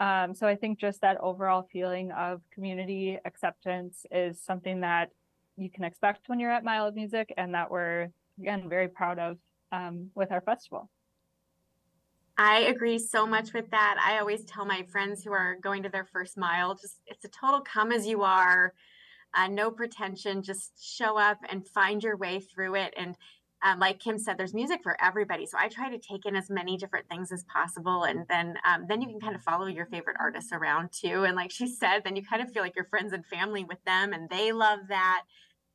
um, 0.00 0.34
so 0.34 0.46
i 0.46 0.54
think 0.54 0.78
just 0.78 1.00
that 1.00 1.16
overall 1.20 1.68
feeling 1.72 2.12
of 2.12 2.40
community 2.52 3.18
acceptance 3.24 4.04
is 4.10 4.40
something 4.40 4.80
that 4.80 5.10
you 5.56 5.70
can 5.70 5.84
expect 5.84 6.28
when 6.28 6.38
you're 6.38 6.50
at 6.50 6.64
mile 6.64 6.86
of 6.86 6.94
music 6.94 7.32
and 7.36 7.54
that 7.54 7.70
we're 7.70 8.08
again 8.38 8.68
very 8.68 8.88
proud 8.88 9.18
of 9.18 9.38
um, 9.72 10.10
with 10.14 10.30
our 10.32 10.40
festival. 10.40 10.90
I 12.38 12.60
agree 12.60 12.98
so 12.98 13.26
much 13.26 13.54
with 13.54 13.70
that. 13.70 13.96
I 14.04 14.18
always 14.18 14.44
tell 14.44 14.66
my 14.66 14.84
friends 14.90 15.24
who 15.24 15.32
are 15.32 15.56
going 15.62 15.82
to 15.84 15.88
their 15.88 16.04
first 16.04 16.36
mile, 16.36 16.74
just 16.74 17.00
it's 17.06 17.24
a 17.24 17.28
total 17.28 17.60
come 17.60 17.92
as 17.92 18.06
you 18.06 18.22
are, 18.22 18.74
uh, 19.36 19.46
no 19.48 19.70
pretension, 19.70 20.42
just 20.42 20.72
show 20.82 21.18
up 21.18 21.38
and 21.50 21.66
find 21.66 22.02
your 22.02 22.16
way 22.16 22.40
through 22.40 22.74
it. 22.76 22.94
And 22.96 23.16
um, 23.64 23.78
like 23.78 24.00
Kim 24.00 24.18
said, 24.18 24.38
there's 24.38 24.54
music 24.54 24.80
for 24.82 24.96
everybody. 25.02 25.46
So 25.46 25.56
I 25.58 25.68
try 25.68 25.90
to 25.90 25.98
take 25.98 26.26
in 26.26 26.36
as 26.36 26.50
many 26.50 26.76
different 26.76 27.08
things 27.08 27.32
as 27.32 27.44
possible, 27.44 28.04
and 28.04 28.26
then 28.28 28.56
um, 28.66 28.86
then 28.88 29.00
you 29.00 29.08
can 29.08 29.20
kind 29.20 29.34
of 29.34 29.42
follow 29.42 29.66
your 29.66 29.86
favorite 29.86 30.16
artists 30.20 30.52
around 30.52 30.92
too. 30.92 31.24
And 31.24 31.36
like 31.36 31.50
she 31.50 31.66
said, 31.66 32.00
then 32.04 32.16
you 32.16 32.22
kind 32.22 32.42
of 32.42 32.52
feel 32.52 32.62
like 32.62 32.76
you're 32.76 32.84
friends 32.84 33.12
and 33.12 33.24
family 33.24 33.64
with 33.64 33.82
them, 33.84 34.12
and 34.12 34.28
they 34.28 34.52
love 34.52 34.80
that. 34.88 35.22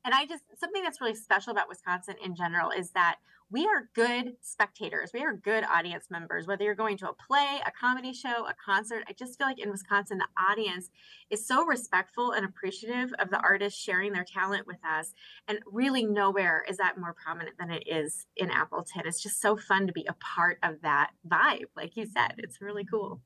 And 0.04 0.14
I 0.14 0.26
just 0.26 0.44
something 0.58 0.82
that's 0.82 1.00
really 1.00 1.14
special 1.14 1.52
about 1.52 1.68
Wisconsin 1.68 2.14
in 2.24 2.34
general 2.34 2.70
is 2.70 2.90
that 2.90 3.16
we 3.52 3.66
are 3.66 3.88
good 3.94 4.34
spectators. 4.40 5.12
We 5.12 5.22
are 5.22 5.34
good 5.34 5.62
audience 5.64 6.06
members, 6.10 6.46
whether 6.46 6.64
you're 6.64 6.74
going 6.74 6.96
to 6.98 7.10
a 7.10 7.12
play, 7.12 7.60
a 7.66 7.70
comedy 7.70 8.14
show, 8.14 8.46
a 8.46 8.54
concert. 8.64 9.04
I 9.06 9.12
just 9.12 9.36
feel 9.36 9.46
like 9.46 9.58
in 9.58 9.70
Wisconsin, 9.70 10.18
the 10.18 10.42
audience 10.42 10.88
is 11.28 11.46
so 11.46 11.66
respectful 11.66 12.32
and 12.32 12.46
appreciative 12.46 13.12
of 13.18 13.28
the 13.30 13.38
artists 13.40 13.78
sharing 13.78 14.12
their 14.12 14.24
talent 14.24 14.66
with 14.66 14.78
us. 14.90 15.12
And 15.46 15.58
really, 15.70 16.04
nowhere 16.04 16.64
is 16.66 16.78
that 16.78 16.98
more 16.98 17.14
prominent 17.14 17.58
than 17.58 17.70
it 17.70 17.84
is 17.86 18.26
in 18.36 18.50
Appleton. 18.50 19.02
It's 19.04 19.22
just 19.22 19.40
so 19.40 19.58
fun 19.58 19.86
to 19.86 19.92
be 19.92 20.06
a 20.08 20.14
part 20.14 20.58
of 20.62 20.80
that 20.80 21.10
vibe. 21.28 21.66
Like 21.76 21.94
you 21.96 22.06
said, 22.06 22.36
it's 22.38 22.62
really 22.62 22.86
cool. 22.86 23.20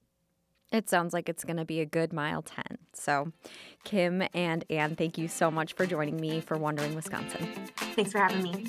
It 0.72 0.90
sounds 0.90 1.14
like 1.14 1.28
it's 1.28 1.44
going 1.44 1.58
to 1.58 1.64
be 1.64 1.80
a 1.80 1.86
good 1.86 2.12
mile 2.12 2.42
10. 2.42 2.64
So, 2.92 3.32
Kim 3.84 4.24
and 4.34 4.64
Anne, 4.68 4.96
thank 4.96 5.16
you 5.16 5.28
so 5.28 5.52
much 5.52 5.74
for 5.74 5.86
joining 5.86 6.16
me 6.16 6.40
for 6.40 6.58
Wandering 6.58 6.96
Wisconsin. 6.96 7.48
Thanks 7.76 8.10
for 8.10 8.18
having 8.18 8.42
me. 8.42 8.66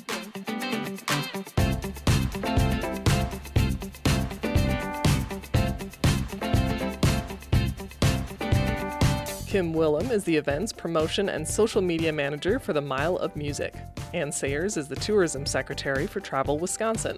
Kim 9.46 9.72
Willem 9.72 10.10
is 10.10 10.24
the 10.24 10.36
events, 10.36 10.74
promotion, 10.74 11.30
and 11.30 11.48
social 11.48 11.80
media 11.80 12.12
manager 12.12 12.58
for 12.58 12.74
the 12.74 12.82
Mile 12.82 13.16
of 13.16 13.34
Music. 13.34 13.74
Anne 14.12 14.30
Sayers 14.30 14.76
is 14.76 14.88
the 14.88 14.96
tourism 14.96 15.46
secretary 15.46 16.06
for 16.06 16.20
Travel 16.20 16.58
Wisconsin. 16.58 17.16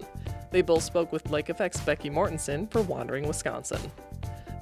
They 0.53 0.63
both 0.63 0.85
spoke 0.85 1.11
with 1.11 1.29
Lake 1.31 1.51
Effect's 1.51 1.81
Becky 1.81 2.09
Mortensen 2.09 2.71
for 2.71 2.83
Wandering 2.83 3.27
Wisconsin. 3.27 3.81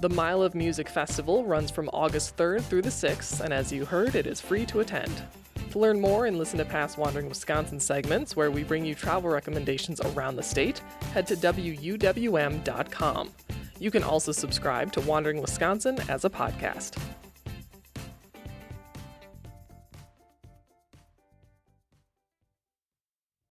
The 0.01 0.09
Mile 0.09 0.43
of 0.43 0.55
Music 0.55 0.89
Festival 0.89 1.45
runs 1.45 1.71
from 1.71 1.91
August 1.93 2.37
3rd 2.39 2.63
through 2.63 2.83
the 2.83 2.89
6th, 2.89 3.41
and 3.41 3.53
as 3.53 3.71
you 3.71 3.85
heard, 3.85 4.15
it 4.15 4.27
is 4.27 4.41
free 4.41 4.65
to 4.65 4.81
attend. 4.81 5.23
To 5.71 5.79
learn 5.79 6.01
more 6.01 6.27
and 6.27 6.39
listen 6.39 6.59
to 6.59 6.65
past 6.65 6.97
Wandering 6.97 7.29
Wisconsin 7.29 7.79
segments 7.79 8.35
where 8.35 8.51
we 8.51 8.65
bring 8.65 8.87
you 8.87 8.95
travel 8.95 9.31
recommendations 9.31 10.01
around 10.01 10.37
the 10.37 10.43
state, 10.43 10.79
head 11.13 11.27
to 11.27 11.37
WUWM.com. 11.37 13.31
You 13.79 13.91
can 13.91 14.03
also 14.03 14.33
subscribe 14.33 14.93
to 14.93 15.01
Wandering 15.03 15.41
Wisconsin 15.43 15.99
as 16.09 16.25
a 16.25 16.31
podcast. 16.31 16.99